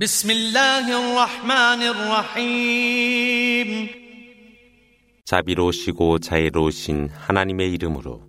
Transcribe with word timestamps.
بسم 0.00 0.30
الله 0.30 0.86
الرحمن 0.90 1.82
الرحيم 1.94 3.88
자비로우시고 5.24 6.18
자애로우신 6.18 7.10
하나님의 7.14 7.72
이름으로 7.72 8.22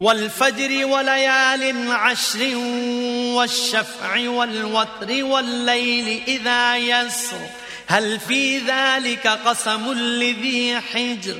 والفجر 0.00 0.86
وليال 0.86 1.92
عشر 1.92 2.56
والشفع 3.36 4.30
والوتر 4.30 5.24
والليل 5.24 6.22
إذا 6.28 6.76
يسر 6.76 7.40
هل 7.86 8.20
في 8.20 8.58
ذلك 8.58 9.26
قسم 9.26 9.92
لذي 9.92 10.80
حجر 10.80 11.36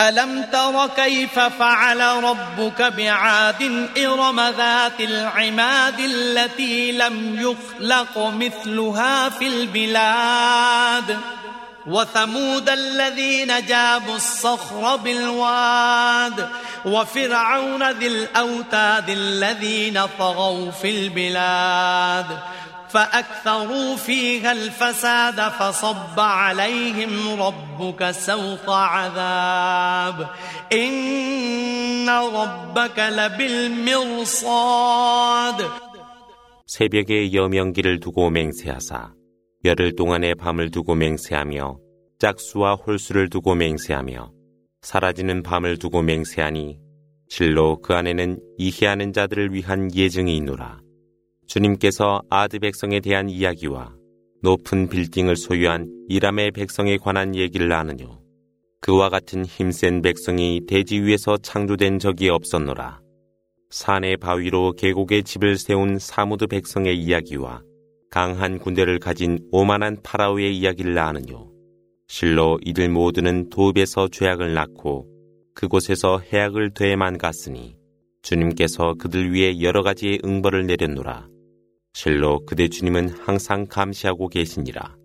ألم 0.00 0.46
تر 0.52 0.86
كيف 0.96 1.38
فعل 1.38 2.00
ربك 2.00 2.82
بعاد 2.82 3.88
إرم 3.98 4.40
ذات 4.40 5.00
العماد 5.00 6.00
التي 6.00 6.92
لم 6.92 7.36
يخلق 7.40 8.18
مثلها 8.18 9.28
في 9.28 9.46
البلاد 9.46 11.18
وثمود 11.86 12.68
الذين 12.68 13.66
جابوا 13.66 14.16
الصخر 14.16 14.96
بالواد 14.96 16.48
وفرعون 16.84 17.90
ذي 17.90 18.06
الأوتاد 18.06 19.08
الذين 19.08 20.06
طغوا 20.18 20.70
في 20.70 20.90
البلاد 20.90 22.38
فأكثروا 22.93 23.95
فيها 23.95 24.51
الفساد 24.51 25.41
فصب 25.51 26.19
عليهم 26.19 27.41
ربك 27.41 28.11
سوط 28.11 28.69
عذاب 28.69 30.29
إن 30.73 32.09
ربك 32.09 32.99
لبالمرصاد 32.99 34.49
새벽에 36.65 37.33
여명기를 37.33 37.99
두고 37.99 38.29
맹세하사 38.29 39.13
열흘 39.65 39.95
동안의 39.95 40.35
밤을 40.35 40.69
두고 40.69 40.93
맹세하며 40.95 41.77
짝수와 42.19 42.75
홀수를 42.75 43.29
두고 43.29 43.55
맹세하며 43.55 44.31
사라지는 44.81 45.41
밤을 45.43 45.77
두고 45.77 46.03
맹세하니 46.03 46.79
실로 47.27 47.81
그 47.81 47.93
안에는 47.93 48.39
이해하는 48.57 49.13
자들을 49.13 49.53
위한 49.53 49.93
예증이 49.93 50.35
있노라. 50.37 50.79
주님께서 51.46 52.22
아드 52.30 52.58
백성에 52.58 53.00
대한 53.00 53.28
이야기와 53.28 53.94
높은 54.42 54.88
빌딩을 54.88 55.36
소유한 55.36 55.88
이람의 56.08 56.50
백성에 56.52 56.98
관한 56.98 57.34
얘기를 57.34 57.72
아느뇨. 57.72 58.20
그와 58.80 59.08
같은 59.08 59.44
힘센 59.44 60.02
백성이 60.02 60.60
대지 60.66 61.00
위에서 61.00 61.38
창조된 61.38 61.98
적이 61.98 62.28
없었노라. 62.28 63.00
산의 63.70 64.18
바위로 64.18 64.72
계곡에 64.72 65.22
집을 65.22 65.56
세운 65.56 65.98
사무드 65.98 66.46
백성의 66.46 66.98
이야기와 66.98 67.62
강한 68.10 68.58
군대를 68.58 68.98
가진 68.98 69.38
오만한 69.50 69.96
파라오의 70.02 70.56
이야기를 70.58 70.98
아느뇨. 70.98 71.50
실로 72.06 72.58
이들 72.64 72.90
모두는 72.90 73.48
도읍에서 73.48 74.08
죄악을 74.08 74.52
낳고 74.52 75.06
그곳에서 75.54 76.20
해악을 76.20 76.74
되만 76.74 77.16
갔으니 77.16 77.76
주님께서 78.22 78.94
그들 78.98 79.32
위해 79.32 79.60
여러 79.62 79.82
가지의 79.82 80.20
응벌을 80.24 80.66
내렸노라. 80.66 81.33
실로 81.93 82.45
그대 82.45 82.69
주님은 82.69 83.15
항상 83.25 83.65
감시하고 83.67 84.29
계시니라. 84.29 84.99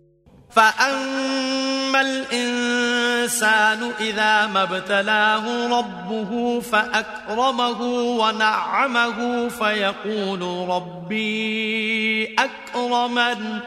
فأما 0.55 2.01
الإنسان 2.01 3.91
إذا 3.99 4.47
ما 4.47 4.63
ابتلاه 4.63 5.67
ربه 5.67 6.59
فأكرمه 6.59 7.81
ونعمه 8.21 9.49
فيقول 9.49 10.41
ربي 10.69 12.35
أكرمن 12.39 13.59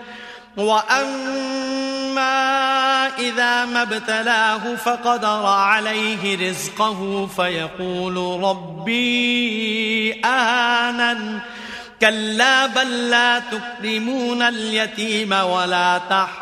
وأما 0.56 2.38
إذا 3.18 3.64
ما 3.64 3.82
ابتلاه 3.82 4.74
فقدر 4.74 5.46
عليه 5.46 6.50
رزقه 6.50 7.26
فيقول 7.26 8.42
ربي 8.42 10.20
أهانن 10.24 11.40
كلا 12.02 12.66
بل 12.66 13.10
لا 13.10 13.38
تكرمون 13.38 14.42
اليتيم 14.42 15.32
ولا 15.32 16.00
تحاضون 16.10 16.38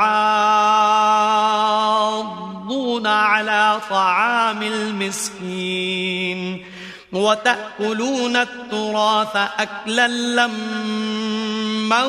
على 3.07 3.81
طعام 3.91 4.63
المسكين 4.63 6.65
وتأكلون 7.13 8.37
التراث 8.37 9.37
أكلا 9.37 10.09
لما 10.09 12.05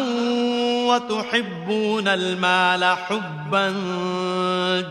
وتحبون 0.87 2.07
المال 2.07 2.83
حبا 2.83 3.65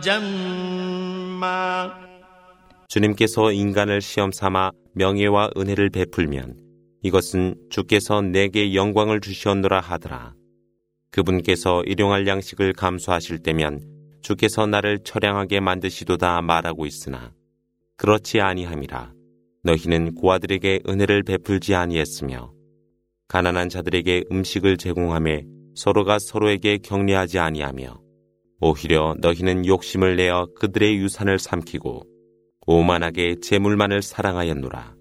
جما 0.04 1.90
주님께서 2.88 3.52
인간을 3.52 4.00
시험 4.00 4.30
삼아 4.30 4.70
명예와 4.94 5.50
은혜를 5.56 5.90
베풀면 5.90 6.54
이것은 7.03 7.55
주께서 7.69 8.21
내게 8.21 8.75
영광을 8.75 9.21
주시었노라 9.21 9.79
하더라. 9.79 10.33
그분께서 11.09 11.83
일용할 11.83 12.27
양식을 12.27 12.73
감수하실 12.73 13.39
때면 13.39 13.81
주께서 14.21 14.67
나를 14.67 14.99
처량하게 15.03 15.59
만드시도다 15.59 16.41
말하고 16.41 16.85
있으나 16.85 17.33
그렇지 17.97 18.39
아니함이라. 18.39 19.13
너희는 19.63 20.15
고아들에게 20.15 20.81
은혜를 20.87 21.23
베풀지 21.23 21.75
아니했으며 21.75 22.53
가난한 23.27 23.69
자들에게 23.69 24.25
음식을 24.31 24.77
제공함에 24.77 25.45
서로가 25.75 26.19
서로에게 26.19 26.79
격려하지 26.79 27.39
아니하며 27.39 28.01
오히려 28.59 29.15
너희는 29.19 29.65
욕심을 29.65 30.15
내어 30.17 30.47
그들의 30.59 30.97
유산을 30.97 31.39
삼키고 31.39 32.03
오만하게 32.67 33.37
재물만을 33.41 34.01
사랑하였노라. 34.01 35.00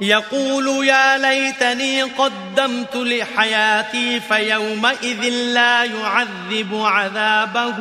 يقول 0.00 0.86
يا 0.86 1.18
ليتني 1.18 2.02
قدمت 2.02 2.96
لحياتي 2.96 4.20
فيومئذ 4.20 5.28
لا 5.28 5.84
يعذب 5.84 6.74
عذابه 6.84 7.76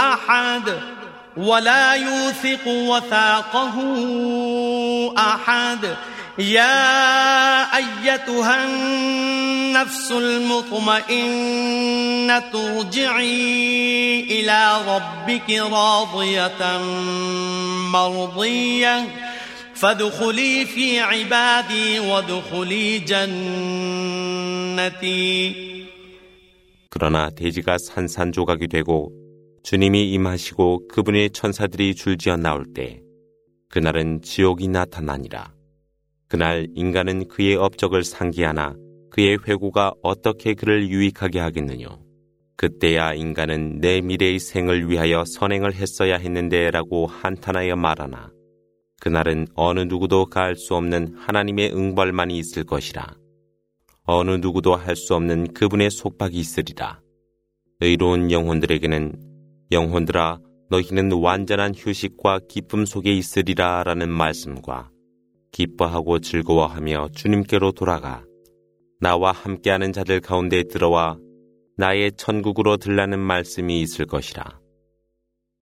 أحد 0.00 0.78
ولا 1.36 1.94
يوثق 1.94 2.66
وثاقه 2.66 3.74
أحد. 5.18 5.96
يا 6.38 7.76
أيتها 7.76 8.64
النفس 8.64 10.10
المطمئنة 10.12 11.10
ارجعي 12.54 14.20
إلى 14.30 14.76
ربك 14.88 15.50
راضية 15.50 16.78
مرضية. 17.92 19.29
فادخلي 19.79 20.65
في 20.65 20.99
عبادي 20.99 21.99
وادخلي 21.99 22.99
جنتي 22.99 24.25
그러나 26.89 27.29
대지가 27.29 27.77
산산조각이 27.77 28.67
되고 28.69 29.11
주님이 29.63 30.11
임하시고 30.13 30.87
그분의 30.87 31.31
천사들이 31.31 31.93
줄지어 31.93 32.37
나올 32.37 32.65
때 32.73 33.01
그날은 33.69 34.21
지옥이 34.21 34.69
나타나니라. 34.69 35.53
그날 36.29 36.67
인간은 36.75 37.27
그의 37.27 37.55
업적을 37.55 38.05
상기하나 38.05 38.75
그의 39.11 39.39
회고가 39.45 39.91
어떻게 40.01 40.53
그를 40.53 40.87
유익하게 40.87 41.39
하겠느냐. 41.39 41.87
그때야 42.55 43.13
인간은 43.13 43.81
내 43.81 43.99
미래의 43.99 44.39
생을 44.39 44.89
위하여 44.89 45.25
선행을 45.25 45.73
했어야 45.73 46.15
했는데 46.15 46.71
라고 46.71 47.05
한탄하여 47.05 47.75
말하나 47.75 48.31
그날은 49.00 49.46
어느 49.54 49.80
누구도 49.80 50.26
가할 50.26 50.54
수 50.54 50.74
없는 50.76 51.14
하나님의 51.16 51.72
응벌만이 51.74 52.36
있을 52.38 52.64
것이라. 52.64 53.16
어느 54.04 54.32
누구도 54.32 54.76
할 54.76 54.94
수 54.94 55.14
없는 55.14 55.54
그분의 55.54 55.90
속박이 55.90 56.36
있으리라. 56.36 57.00
의로운 57.80 58.30
영혼들에게는 58.30 59.14
영혼들아 59.72 60.38
너희는 60.68 61.12
완전한 61.12 61.74
휴식과 61.74 62.40
기쁨 62.48 62.84
속에 62.84 63.12
있으리라 63.12 63.82
라는 63.84 64.10
말씀과 64.10 64.90
기뻐하고 65.50 66.20
즐거워하며 66.20 67.08
주님께로 67.14 67.72
돌아가 67.72 68.22
나와 69.00 69.32
함께하는 69.32 69.92
자들 69.92 70.20
가운데 70.20 70.62
들어와 70.64 71.18
나의 71.76 72.12
천국으로 72.16 72.76
들라는 72.76 73.18
말씀이 73.18 73.80
있을 73.80 74.04
것이라. 74.04 74.59